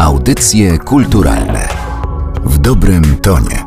[0.00, 1.68] Audycje kulturalne
[2.44, 3.64] w dobrym tonie.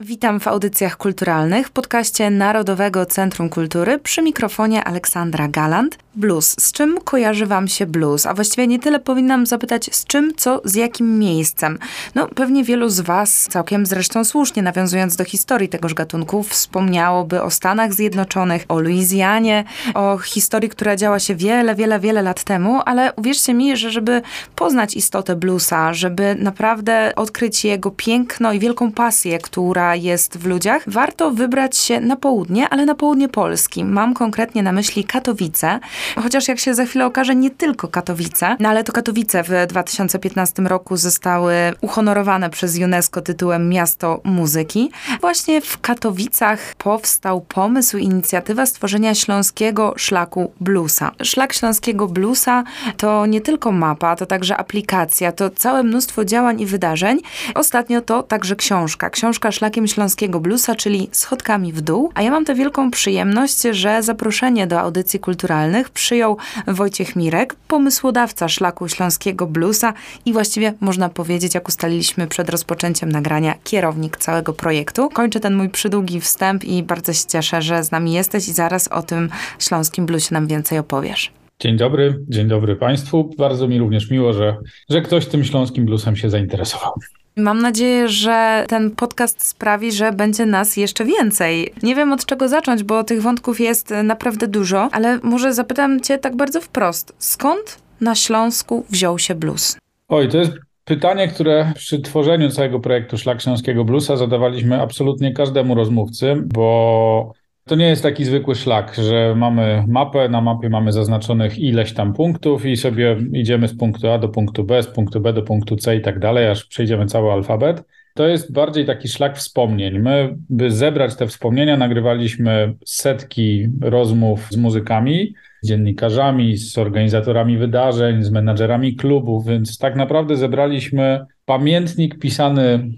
[0.00, 5.98] Witam w audycjach kulturalnych, podcaście Narodowego Centrum Kultury przy mikrofonie Aleksandra Galant.
[6.18, 6.56] Blues.
[6.60, 8.26] Z czym kojarzy Wam się blues?
[8.26, 11.78] A właściwie nie tyle powinnam zapytać, z czym, co, z jakim miejscem.
[12.14, 17.50] No, pewnie wielu z Was, całkiem zresztą słusznie, nawiązując do historii tegoż gatunku, wspomniałoby o
[17.50, 23.12] Stanach Zjednoczonych, o Luizjanie, o historii, która działa się wiele, wiele, wiele lat temu, ale
[23.12, 24.22] uwierzcie mi, że żeby
[24.56, 30.82] poznać istotę bluesa, żeby naprawdę odkryć jego piękno i wielką pasję, która jest w ludziach,
[30.86, 33.84] warto wybrać się na południe, ale na południe Polski.
[33.84, 35.80] Mam konkretnie na myśli Katowice,
[36.16, 40.62] chociaż jak się za chwilę okaże, nie tylko Katowice, no ale to Katowice w 2015
[40.62, 44.90] roku zostały uhonorowane przez UNESCO tytułem Miasto Muzyki.
[45.20, 51.10] Właśnie w Katowicach powstał pomysł, inicjatywa stworzenia śląskiego szlaku bluesa.
[51.22, 52.64] Szlak śląskiego bluesa
[52.96, 57.20] to nie tylko mapa, to także aplikacja, to całe mnóstwo działań i wydarzeń.
[57.54, 59.10] Ostatnio to także książka.
[59.10, 62.10] Książka Szlakiem śląskiego bluesa, czyli schodkami w dół.
[62.14, 68.48] A ja mam tę wielką przyjemność, że zaproszenie do audycji kulturalnych przyjął Wojciech Mirek, pomysłodawca
[68.48, 69.92] szlaku śląskiego bluesa
[70.26, 75.08] i właściwie można powiedzieć, jak ustaliliśmy przed rozpoczęciem nagrania, kierownik całego projektu.
[75.08, 78.88] Kończę ten mój przydługi wstęp i bardzo się cieszę, że z nami jesteś i zaraz
[78.88, 79.28] o tym
[79.58, 81.32] śląskim bluesie nam więcej opowiesz.
[81.60, 83.30] Dzień dobry, dzień dobry Państwu.
[83.38, 84.56] Bardzo mi również miło, że,
[84.90, 86.92] że ktoś tym śląskim bluesem się zainteresował.
[87.38, 91.72] Mam nadzieję, że ten podcast sprawi, że będzie nas jeszcze więcej.
[91.82, 96.18] Nie wiem od czego zacząć, bo tych wątków jest naprawdę dużo, ale może zapytam Cię
[96.18, 97.14] tak bardzo wprost.
[97.18, 99.78] Skąd na Śląsku wziął się blues?
[100.08, 100.52] Oj, to jest
[100.84, 107.32] pytanie, które przy tworzeniu całego projektu Szlak Śląskiego Bluesa zadawaliśmy absolutnie każdemu rozmówcy, bo
[107.68, 112.14] to nie jest taki zwykły szlak, że mamy mapę, na mapie mamy zaznaczonych ileś tam
[112.14, 115.76] punktów i sobie idziemy z punktu A do punktu B, z punktu B do punktu
[115.76, 117.82] C i tak dalej, aż przejdziemy cały alfabet.
[118.14, 119.98] To jest bardziej taki szlak wspomnień.
[119.98, 128.22] My, by zebrać te wspomnienia, nagrywaliśmy setki rozmów z muzykami, z dziennikarzami, z organizatorami wydarzeń,
[128.22, 132.90] z menadżerami klubów, więc tak naprawdę zebraliśmy pamiętnik pisany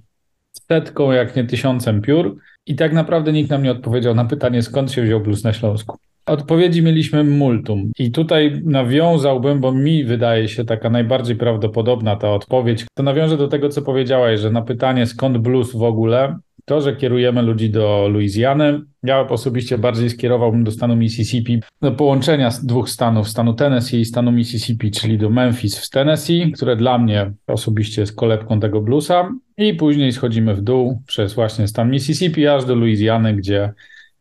[0.53, 2.37] setką, jak nie tysiącem piór
[2.67, 5.97] i tak naprawdę nikt nam nie odpowiedział na pytanie, skąd się wziął blues na Śląsku.
[6.27, 7.93] Odpowiedzi mieliśmy multum.
[7.99, 12.87] I tutaj nawiązałbym, bo mi wydaje się taka najbardziej prawdopodobna ta odpowiedź.
[12.95, 16.39] To nawiążę do tego, co powiedziałaś, że na pytanie, skąd blues w ogóle,
[16.71, 22.51] to, że kierujemy ludzi do Luizjany, ja osobiście bardziej skierowałbym do stanu Mississippi, do połączenia
[22.63, 27.33] dwóch stanów, stanu Tennessee i stanu Mississippi, czyli do Memphis w Tennessee, które dla mnie
[27.47, 29.31] osobiście jest kolebką tego bluesa.
[29.59, 33.73] I później schodzimy w dół przez właśnie stan Mississippi aż do Luizjany, gdzie,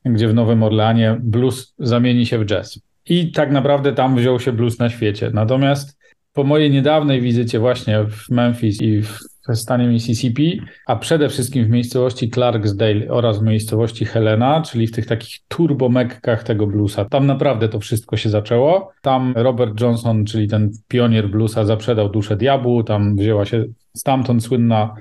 [0.05, 2.79] gdzie w Nowym Orleanie blues zamieni się w jazz.
[3.09, 5.31] I tak naprawdę tam wziął się blues na świecie.
[5.33, 5.99] Natomiast
[6.33, 9.19] po mojej niedawnej wizycie właśnie w Memphis i w
[9.57, 14.91] w stanie Mississippi, a przede wszystkim w miejscowości Clarksdale oraz w miejscowości Helena, czyli w
[14.91, 17.05] tych takich turbomekkach tego bluesa.
[17.05, 18.91] Tam naprawdę to wszystko się zaczęło.
[19.01, 23.65] Tam Robert Johnson, czyli ten pionier bluesa, zaprzedał duszę diabłu, tam wzięła się
[23.95, 24.95] stamtąd słynna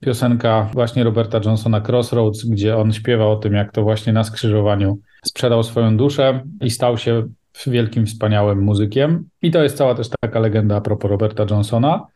[0.00, 4.98] piosenka właśnie Roberta Johnsona Crossroads, gdzie on śpiewa o tym, jak to właśnie na skrzyżowaniu
[5.24, 7.22] sprzedał swoją duszę i stał się
[7.66, 9.28] wielkim, wspaniałym muzykiem.
[9.42, 12.06] I to jest cała też taka legenda a propos Roberta Johnsona.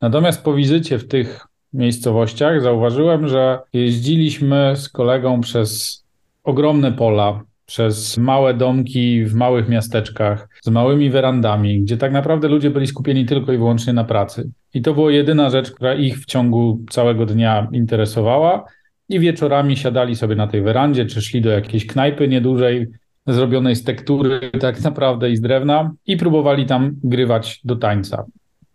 [0.00, 6.04] Natomiast po wizycie w tych miejscowościach zauważyłem, że jeździliśmy z kolegą przez
[6.44, 12.70] ogromne pola, przez małe domki w małych miasteczkach, z małymi werandami, gdzie tak naprawdę ludzie
[12.70, 14.50] byli skupieni tylko i wyłącznie na pracy.
[14.74, 18.64] I to była jedyna rzecz, która ich w ciągu całego dnia interesowała.
[19.08, 22.86] I wieczorami siadali sobie na tej werandzie, czy szli do jakiejś knajpy niedużej,
[23.26, 28.24] zrobionej z tektury tak naprawdę i z drewna, i próbowali tam grywać do tańca.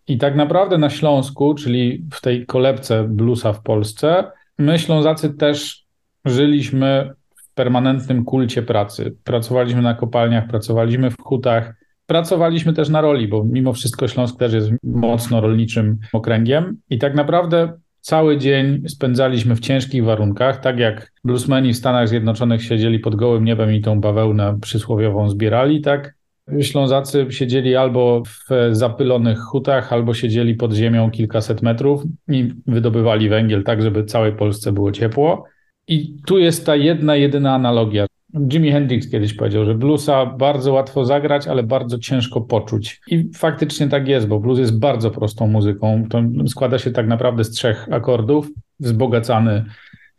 [0.10, 5.86] I tak naprawdę na Śląsku, czyli w tej kolebce bluesa w Polsce, my Ślązacy też
[6.26, 9.16] żyliśmy w permanentnym kulcie pracy.
[9.24, 11.76] Pracowaliśmy na kopalniach, pracowaliśmy w hutach,
[12.06, 16.78] pracowaliśmy też na roli, bo mimo wszystko Śląsk też jest mocno rolniczym okręgiem.
[16.90, 22.64] I tak naprawdę cały dzień spędzaliśmy w ciężkich warunkach, tak jak bluesmeni w Stanach Zjednoczonych
[22.64, 26.19] siedzieli pod gołym niebem i tą bawełnę przysłowiową zbierali, tak
[26.62, 33.64] Ślązacy siedzieli albo w zapylonych hutach, albo siedzieli pod ziemią kilkaset metrów i wydobywali węgiel
[33.64, 35.46] tak, żeby całej Polsce było ciepło.
[35.88, 38.06] I tu jest ta jedna, jedyna analogia.
[38.54, 43.02] Jimi Hendrix kiedyś powiedział, że bluesa bardzo łatwo zagrać, ale bardzo ciężko poczuć.
[43.08, 46.04] I faktycznie tak jest, bo blues jest bardzo prostą muzyką.
[46.10, 48.48] To składa się tak naprawdę z trzech akordów,
[48.80, 49.66] wzbogacany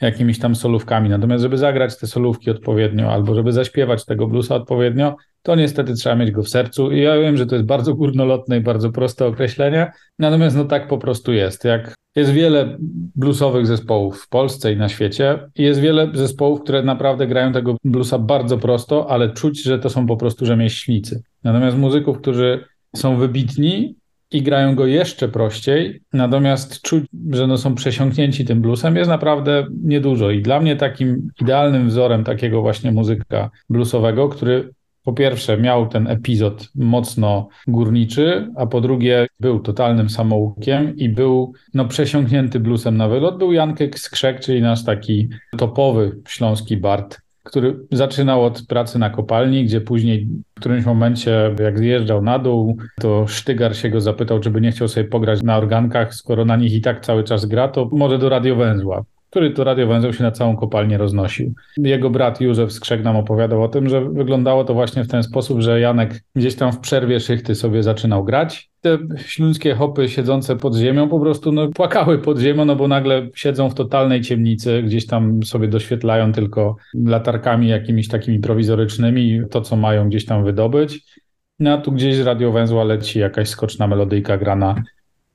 [0.01, 1.09] jakimiś tam solówkami.
[1.09, 6.17] Natomiast, żeby zagrać te solówki odpowiednio albo żeby zaśpiewać tego bluesa odpowiednio, to niestety trzeba
[6.17, 6.93] mieć go w sercu.
[6.93, 10.89] I ja wiem, że to jest bardzo górnolotne i bardzo proste określenie, natomiast no tak
[10.89, 11.65] po prostu jest.
[11.65, 12.77] Jak jest wiele
[13.17, 17.77] bluesowych zespołów w Polsce i na świecie, i jest wiele zespołów, które naprawdę grają tego
[17.85, 21.23] bluesa bardzo prosto, ale czuć, że to są po prostu rzemieślnicy.
[21.45, 22.65] Natomiast muzyków, którzy
[22.97, 23.95] są wybitni
[24.33, 29.67] i grają go jeszcze prościej, natomiast czuć, że no są przesiąknięci tym bluesem jest naprawdę
[29.83, 30.31] niedużo.
[30.31, 34.71] I dla mnie takim idealnym wzorem takiego właśnie muzyka bluesowego, który
[35.05, 41.53] po pierwsze miał ten epizod mocno górniczy, a po drugie był totalnym samoukiem i był
[41.75, 45.29] no, przesiąknięty bluesem na wylot, był Janek Skrzek, czyli nasz taki
[45.59, 51.79] topowy śląski Bart, który zaczynał od pracy na kopalni, gdzie później w którymś momencie, jak
[51.79, 55.57] zjeżdżał na dół, to Sztygar się go zapytał, czy by nie chciał sobie pograć na
[55.57, 59.65] organkach, skoro na nich i tak cały czas gra, to może do radiowęzła który to
[59.65, 61.55] radiowęzeł się na całą kopalnię roznosił.
[61.77, 65.61] Jego brat Józef Skrzek nam opowiadał o tym, że wyglądało to właśnie w ten sposób,
[65.61, 68.71] że Janek gdzieś tam w przerwie szychty sobie zaczynał grać.
[68.81, 73.29] Te śląskie hopy siedzące pod ziemią po prostu no, płakały pod ziemią, no bo nagle
[73.35, 79.77] siedzą w totalnej ciemnicy, gdzieś tam sobie doświetlają tylko latarkami jakimiś takimi prowizorycznymi to, co
[79.77, 81.21] mają gdzieś tam wydobyć.
[81.59, 84.83] No a tu gdzieś z radiowęzła leci jakaś skoczna melodyjka grana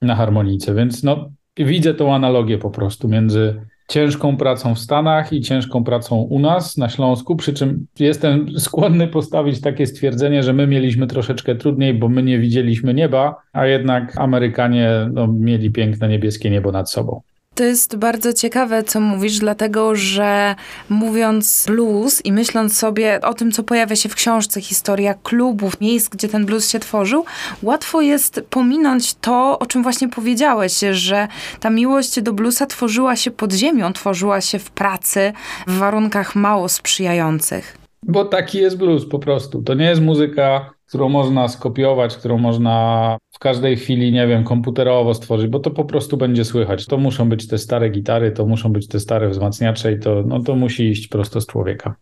[0.01, 5.41] na harmonice, więc no widzę tą analogię po prostu między ciężką pracą w Stanach i
[5.41, 10.67] ciężką pracą u nas na Śląsku, przy czym jestem skłonny postawić takie stwierdzenie, że my
[10.67, 16.49] mieliśmy troszeczkę trudniej, bo my nie widzieliśmy nieba, a jednak Amerykanie no, mieli piękne niebieskie
[16.49, 17.21] niebo nad sobą.
[17.55, 20.55] To jest bardzo ciekawe, co mówisz, dlatego że
[20.89, 26.09] mówiąc blues i myśląc sobie o tym, co pojawia się w książce, historia klubów, miejsc,
[26.09, 27.25] gdzie ten blues się tworzył,
[27.63, 31.27] łatwo jest pominąć to, o czym właśnie powiedziałeś, że
[31.59, 35.33] ta miłość do bluesa tworzyła się pod ziemią, tworzyła się w pracy,
[35.67, 37.84] w warunkach mało sprzyjających.
[38.07, 39.63] Bo taki jest blues po prostu.
[39.63, 45.13] To nie jest muzyka, którą można skopiować, którą można w każdej chwili, nie wiem, komputerowo
[45.13, 46.85] stworzyć, bo to po prostu będzie słychać.
[46.85, 50.39] To muszą być te stare gitary, to muszą być te stare wzmacniacze i to, no,
[50.39, 51.95] to musi iść prosto z człowieka.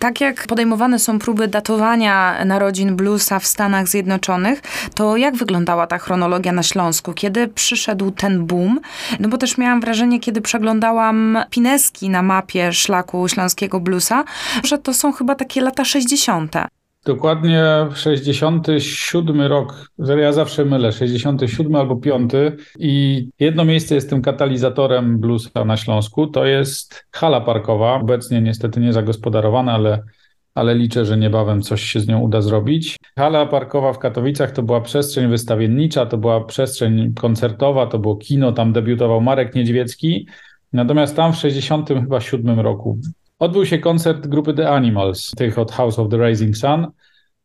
[0.00, 4.62] Tak jak podejmowane są próby datowania narodzin bluesa w Stanach Zjednoczonych,
[4.94, 7.12] to jak wyglądała ta chronologia na Śląsku?
[7.12, 8.80] Kiedy przyszedł ten boom?
[9.18, 14.24] No bo też miałam wrażenie, kiedy przeglądałam pineski na mapie szlaku śląskiego bluesa,
[14.64, 16.56] że to są chyba takie lata 60.
[17.04, 17.64] Dokładnie
[17.94, 22.32] 67 rok, ja zawsze mylę, 67 albo 5
[22.78, 28.80] i jedno miejsce jest tym katalizatorem bluesa na Śląsku, to jest hala parkowa, obecnie niestety
[28.80, 30.02] nie zagospodarowana, ale,
[30.54, 32.96] ale liczę, że niebawem coś się z nią uda zrobić.
[33.16, 38.52] Hala parkowa w Katowicach to była przestrzeń wystawiennicza, to była przestrzeń koncertowa, to było kino,
[38.52, 40.26] tam debiutował Marek Niedźwiecki,
[40.72, 42.98] Natomiast tam w 67 roku
[43.40, 46.86] odbył się koncert grupy The Animals, tych od House of the Rising Sun,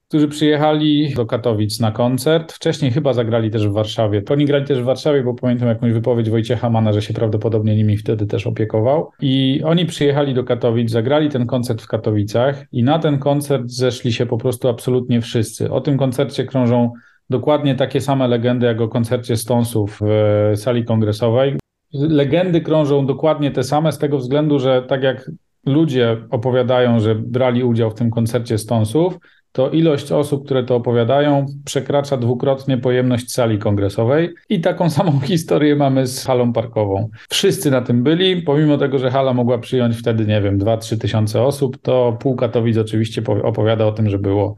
[0.07, 2.53] którzy przyjechali do Katowic na koncert.
[2.53, 4.21] Wcześniej chyba zagrali też w Warszawie.
[4.29, 7.97] Oni grali też w Warszawie, bo pamiętam jakąś wypowiedź Wojciecha Mana, że się prawdopodobnie nimi
[7.97, 9.11] wtedy też opiekował.
[9.21, 14.13] I oni przyjechali do Katowic, zagrali ten koncert w Katowicach i na ten koncert zeszli
[14.13, 15.71] się po prostu absolutnie wszyscy.
[15.71, 16.91] O tym koncercie krążą
[17.29, 21.57] dokładnie takie same legendy jak o koncercie Stonesów w sali kongresowej.
[21.93, 25.31] Legendy krążą dokładnie te same z tego względu, że tak jak
[25.65, 29.17] ludzie opowiadają, że brali udział w tym koncercie Stonesów,
[29.55, 34.33] to ilość osób, które to opowiadają, przekracza dwukrotnie pojemność sali kongresowej.
[34.49, 37.09] I taką samą historię mamy z halą parkową.
[37.29, 41.41] Wszyscy na tym byli, pomimo tego, że hala mogła przyjąć wtedy, nie wiem, 2-3 tysiące
[41.41, 44.55] osób, to pół Katowic oczywiście opowiada o tym, że było,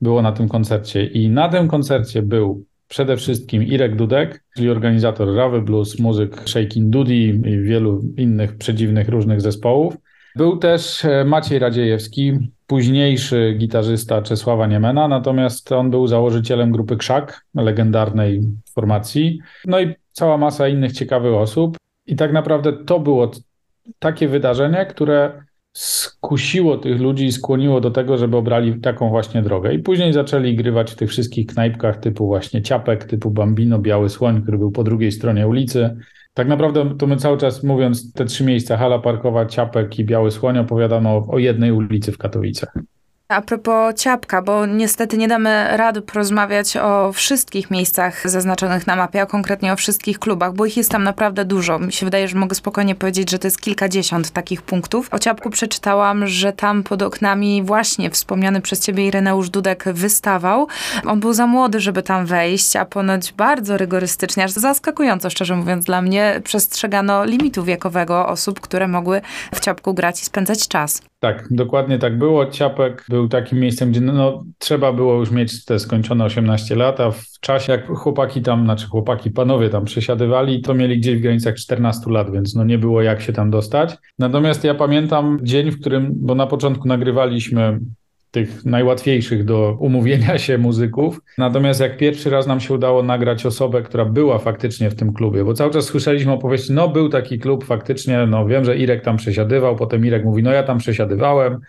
[0.00, 1.06] było na tym koncercie.
[1.06, 6.90] I na tym koncercie był przede wszystkim Irek Dudek, czyli organizator Rawy Blues, muzyk Shaking
[6.90, 9.96] Dudy i wielu innych przedziwnych różnych zespołów.
[10.40, 12.32] Był też e, Maciej Radziejewski,
[12.66, 18.40] późniejszy gitarzysta Czesława Niemena, natomiast on był założycielem grupy Krzak, legendarnej
[18.74, 19.40] formacji.
[19.66, 21.76] No i cała masa innych ciekawych osób.
[22.06, 23.30] I tak naprawdę to było
[23.98, 29.74] takie wydarzenie, które skusiło tych ludzi i skłoniło do tego, żeby obrali taką właśnie drogę.
[29.74, 34.42] I później zaczęli grywać w tych wszystkich knajpkach typu właśnie Ciapek, typu Bambino, Biały Słoń,
[34.42, 35.96] który był po drugiej stronie ulicy.
[36.34, 40.30] Tak naprawdę to my cały czas mówiąc te trzy miejsca, hala parkowa, Ciapek i Biały
[40.30, 42.74] Słoń opowiadamy o, o jednej ulicy w Katowicach.
[43.30, 49.22] A propos ciapka, bo niestety nie damy rady porozmawiać o wszystkich miejscach zaznaczonych na mapie,
[49.22, 51.78] a konkretnie o wszystkich klubach, bo ich jest tam naprawdę dużo.
[51.78, 55.08] Mi się wydaje, że mogę spokojnie powiedzieć, że to jest kilkadziesiąt takich punktów.
[55.10, 60.68] O ciapku przeczytałam, że tam pod oknami właśnie wspomniany przez ciebie Ireneusz Dudek wystawał.
[61.06, 65.84] On był za młody, żeby tam wejść, a ponoć bardzo rygorystycznie, aż zaskakująco szczerze mówiąc
[65.84, 69.20] dla mnie, przestrzegano limitu wiekowego osób, które mogły
[69.54, 71.09] w ciapku grać i spędzać czas.
[71.20, 72.46] Tak, dokładnie tak było.
[72.46, 77.10] Ciapek był takim miejscem, gdzie no, trzeba było już mieć te skończone 18 lat, a
[77.10, 81.54] w czasie jak chłopaki tam, znaczy chłopaki, panowie tam przesiadywali, to mieli gdzieś w granicach
[81.54, 83.96] 14 lat, więc no nie było jak się tam dostać.
[84.18, 87.80] Natomiast ja pamiętam dzień, w którym, bo na początku nagrywaliśmy
[88.30, 91.20] tych najłatwiejszych do umówienia się muzyków.
[91.38, 95.44] Natomiast jak pierwszy raz nam się udało nagrać osobę, która była faktycznie w tym klubie,
[95.44, 99.16] bo cały czas słyszeliśmy opowieści, no był taki klub faktycznie, no wiem, że Irek tam
[99.16, 101.60] przesiadywał, potem Irek mówi, no ja tam przesiadywałem.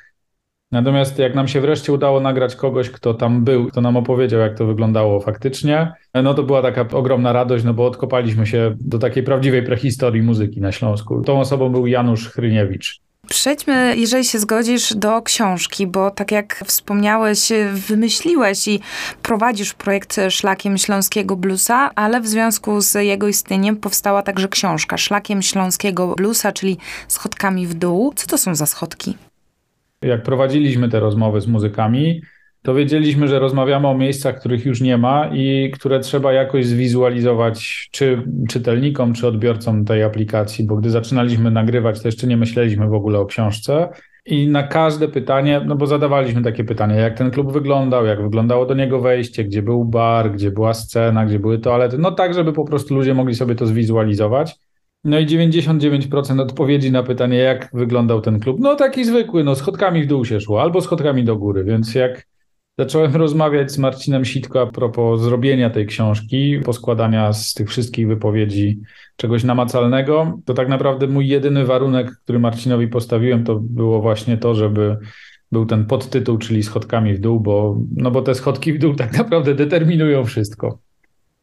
[0.71, 4.57] Natomiast jak nam się wreszcie udało nagrać kogoś, kto tam był, kto nam opowiedział, jak
[4.57, 5.91] to wyglądało faktycznie,
[6.23, 10.61] no to była taka ogromna radość, no bo odkopaliśmy się do takiej prawdziwej prehistorii muzyki
[10.61, 11.21] na Śląsku.
[11.21, 13.10] Tą osobą był Janusz Chryniewicz.
[13.31, 18.79] Przejdźmy, jeżeli się zgodzisz, do książki, bo tak jak wspomniałeś, wymyśliłeś i
[19.23, 25.41] prowadzisz projekt Szlakiem Śląskiego Bluesa, ale w związku z jego istnieniem powstała także książka Szlakiem
[25.41, 28.13] Śląskiego Bluesa, czyli Schodkami w dół.
[28.15, 29.17] Co to są za schodki?
[30.01, 32.21] Jak prowadziliśmy te rozmowy z muzykami,
[32.63, 37.89] to wiedzieliśmy, że rozmawiamy o miejscach, których już nie ma i które trzeba jakoś zwizualizować
[37.91, 42.93] czy czytelnikom, czy odbiorcom tej aplikacji, bo gdy zaczynaliśmy nagrywać, to jeszcze nie myśleliśmy w
[42.93, 43.89] ogóle o książce.
[44.25, 48.65] I na każde pytanie, no bo zadawaliśmy takie pytania, jak ten klub wyglądał, jak wyglądało
[48.65, 52.53] do niego wejście, gdzie był bar, gdzie była scena, gdzie były toalety, no tak, żeby
[52.53, 54.55] po prostu ludzie mogli sobie to zwizualizować.
[55.03, 60.03] No i 99% odpowiedzi na pytanie, jak wyglądał ten klub, no taki zwykły, no schodkami
[60.03, 62.30] w dół się szło, albo schodkami do góry, więc jak
[62.81, 68.79] Zacząłem rozmawiać z Marcinem Sitko a propos zrobienia tej książki, poskładania z tych wszystkich wypowiedzi
[69.15, 70.39] czegoś namacalnego.
[70.45, 74.97] To tak naprawdę mój jedyny warunek, który Marcinowi postawiłem, to było właśnie to, żeby
[75.51, 79.17] był ten podtytuł, czyli schodkami w dół, bo, no bo te schodki w dół tak
[79.17, 80.79] naprawdę determinują wszystko.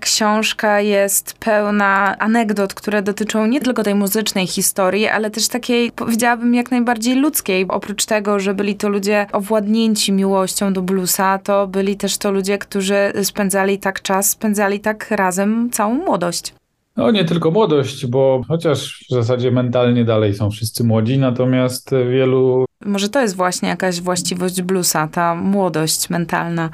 [0.00, 6.55] Książka jest pełna anegdot, które dotyczą nie tylko tej muzycznej historii, ale też takiej, powiedziałabym,
[6.55, 7.67] jak najbardziej ludzkiej.
[7.69, 12.59] Oprócz tego, że byli to ludzie owładnięci miłością do bluesa, to byli też to ludzie,
[12.59, 16.55] którzy spędzali tak czas, spędzali tak razem całą młodość.
[16.97, 22.64] No nie tylko młodość, bo chociaż w zasadzie mentalnie dalej są wszyscy młodzi, natomiast wielu.
[22.85, 26.71] Może to jest właśnie jakaś właściwość bluesa, ta młodość mentalna.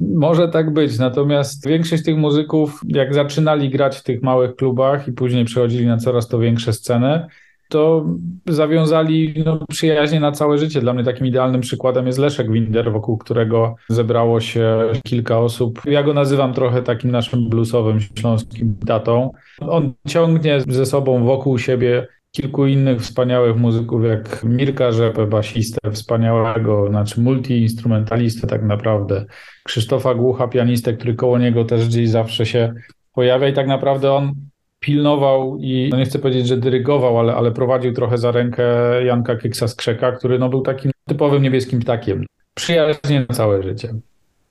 [0.00, 5.12] Może tak być, natomiast większość tych muzyków, jak zaczynali grać w tych małych klubach i
[5.12, 7.26] później przechodzili na coraz to większe sceny,
[7.68, 8.06] to
[8.46, 10.80] zawiązali no, przyjaźnie na całe życie.
[10.80, 15.82] Dla mnie takim idealnym przykładem jest Leszek Winder, wokół którego zebrało się kilka osób.
[15.84, 19.30] Ja go nazywam trochę takim naszym bluesowym śląskim datą.
[19.60, 22.06] On ciągnie ze sobą wokół siebie
[22.42, 29.24] kilku innych wspaniałych muzyków, jak Mirka Rzepę, basistę wspaniałego, znaczy multiinstrumentalistę tak naprawdę,
[29.64, 32.74] Krzysztofa Głucha, pianistę, który koło niego też gdzieś zawsze się
[33.14, 34.34] pojawia i tak naprawdę on
[34.80, 38.64] pilnował i, no nie chcę powiedzieć, że dyrygował, ale, ale prowadził trochę za rękę
[39.04, 42.26] Janka Kyksa z Krzeka, który no był takim typowym niebieskim ptakiem.
[42.54, 43.94] Przyjaźnie na całe życie.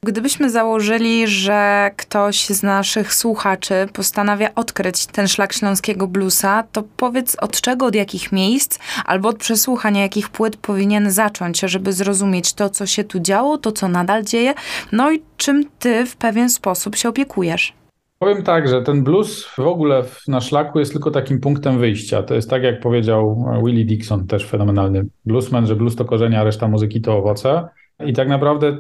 [0.04, 7.36] Gdybyśmy założyli, że ktoś z naszych słuchaczy postanawia odkryć ten szlak śląskiego bluesa, to powiedz
[7.36, 12.70] od czego, od jakich miejsc albo od przesłuchania jakich płyt powinien zacząć, żeby zrozumieć to,
[12.70, 14.54] co się tu działo, to, co nadal dzieje,
[14.92, 17.74] no i czym ty w pewien sposób się opiekujesz.
[18.20, 22.24] Powiem tak, że ten blues w ogóle na szlaku jest tylko takim punktem wyjścia.
[22.24, 26.44] To jest tak, jak powiedział Willie Dixon, też fenomenalny bluesman, że blues to korzenie, a
[26.44, 27.68] reszta muzyki to owoce.
[28.06, 28.78] I tak naprawdę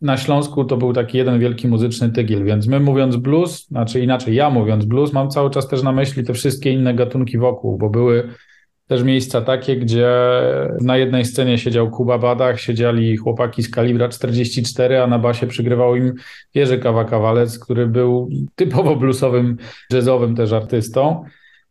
[0.00, 4.34] na Śląsku to był taki jeden wielki muzyczny tygiel, więc my mówiąc blues, znaczy inaczej,
[4.34, 7.90] ja mówiąc blues, mam cały czas też na myśli te wszystkie inne gatunki wokół, bo
[7.90, 8.28] były
[8.86, 10.10] też miejsca takie, gdzie
[10.80, 15.96] na jednej scenie siedział Kuba Badach, siedzieli chłopaki z kalibra 44, a na basie przygrywał
[15.96, 16.14] im
[16.54, 19.56] Jerzy Kawa-Kawalec, który był typowo bluesowym,
[19.92, 21.24] jazzowym też artystą.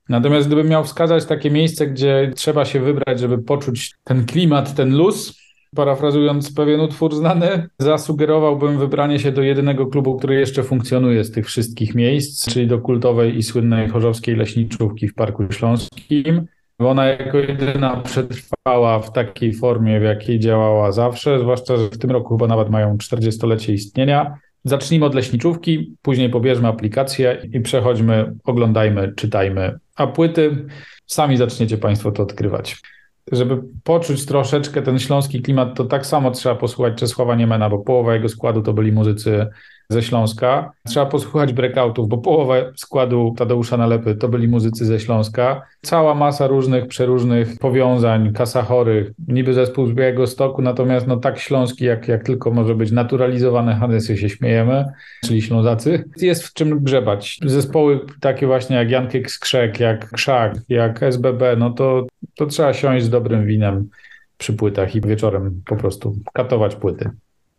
[0.10, 4.96] Natomiast gdybym miał wskazać takie miejsce, gdzie trzeba się wybrać, żeby poczuć ten klimat, ten
[4.96, 11.32] luz, parafrazując pewien utwór znany, zasugerowałbym wybranie się do jedynego klubu, który jeszcze funkcjonuje z
[11.32, 16.46] tych wszystkich miejsc, czyli do kultowej i słynnej chorzowskiej leśniczówki w Parku Śląskim.
[16.80, 22.12] Ona jako jedyna przetrwała w takiej formie, w jakiej działała zawsze, zwłaszcza, że w tym
[22.12, 24.38] roku chyba nawet mają 40-lecie istnienia.
[24.64, 30.66] Zacznijmy od leśniczówki, później pobierzmy aplikację i przechodźmy, oglądajmy, czytajmy, a płyty
[31.06, 32.82] sami zaczniecie Państwo to odkrywać.
[33.32, 38.14] Żeby poczuć troszeczkę ten śląski klimat, to tak samo trzeba posłuchać Czesława Niemena, bo połowa
[38.14, 39.48] jego składu to byli muzycy
[39.90, 40.72] ze Śląska.
[40.88, 45.62] Trzeba posłuchać breakoutów, bo połowa składu Tadeusza Nalepy to byli muzycy ze Śląska.
[45.82, 51.86] Cała masa różnych, przeróżnych powiązań, kasachorych, niby zespół z Białego Stoku, natomiast no tak śląski,
[51.86, 54.86] jak, jak tylko może być naturalizowane Hanysy się śmiejemy,
[55.26, 56.04] czyli Ślązacy.
[56.18, 57.40] Jest w czym grzebać.
[57.46, 63.06] Zespoły takie właśnie jak Jankiek Skrzek, jak Krzak, jak SBB, no to, to trzeba siąść
[63.06, 63.90] z dobrym winem
[64.38, 67.10] przy płytach i wieczorem po prostu katować płyty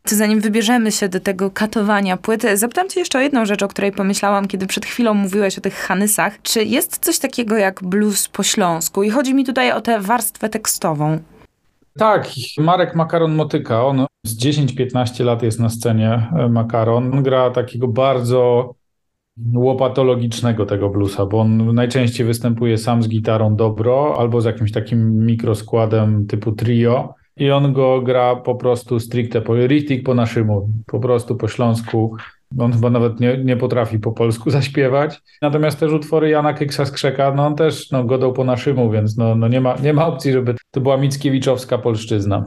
[0.06, 3.92] zanim wybierzemy się do tego katowania płyty, zapytam cię jeszcze o jedną rzecz, o której
[3.92, 6.42] pomyślałam, kiedy przed chwilą mówiłeś o tych Hanysach.
[6.42, 9.02] Czy jest coś takiego jak blues po śląsku?
[9.02, 11.18] I chodzi mi tutaj o tę warstwę tekstową.
[11.98, 12.28] Tak,
[12.58, 17.14] Marek Makaron Motyka, on z 10-15 lat jest na scenie e, Makaron.
[17.14, 18.74] On gra takiego bardzo
[19.54, 25.26] łopatologicznego tego bluesa, bo on najczęściej występuje sam z gitarą dobro albo z jakimś takim
[25.26, 31.00] mikroskładem typu trio i on go gra po prostu stricte po richtig po naszemu, po
[31.00, 32.16] prostu po śląsku.
[32.58, 35.20] On chyba nawet nie, nie potrafi po polsku zaśpiewać.
[35.42, 39.34] Natomiast też utwory Jana Kyksa Skrzeka, no on też no, godał po naszemu, więc no,
[39.34, 42.44] no nie, ma, nie ma opcji, żeby to była Mickiewiczowska polszczyzna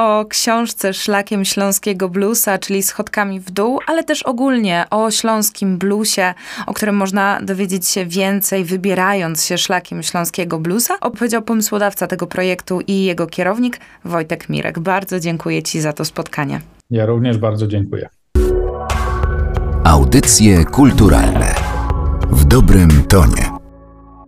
[0.00, 6.34] o książce Szlakiem Śląskiego Bluesa, czyli Schodkami w dół, ale też ogólnie o śląskim bluesie,
[6.66, 12.80] o którym można dowiedzieć się więcej, wybierając się Szlakiem Śląskiego Bluesa, opowiedział pomysłodawca tego projektu
[12.86, 14.78] i jego kierownik Wojtek Mirek.
[14.78, 16.60] Bardzo dziękuję Ci za to spotkanie.
[16.90, 18.08] Ja również bardzo dziękuję.
[19.84, 21.54] Audycje kulturalne
[22.30, 23.49] w dobrym tonie.